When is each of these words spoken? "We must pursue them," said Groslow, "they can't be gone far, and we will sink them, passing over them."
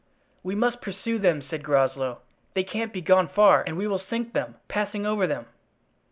"We 0.41 0.55
must 0.55 0.81
pursue 0.81 1.19
them," 1.19 1.43
said 1.43 1.61
Groslow, 1.61 2.21
"they 2.55 2.63
can't 2.63 2.91
be 2.91 3.01
gone 3.01 3.27
far, 3.27 3.63
and 3.67 3.77
we 3.77 3.85
will 3.85 3.99
sink 4.09 4.33
them, 4.33 4.55
passing 4.67 5.05
over 5.05 5.27
them." 5.27 5.45